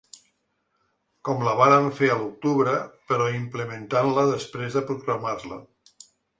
[1.29, 2.75] Com la vàrem fer a l’octubre,
[3.13, 5.63] però implementant-la després de proclamar-la.